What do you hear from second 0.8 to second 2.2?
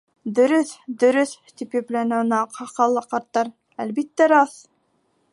дөрөҫ,— тип йөпләне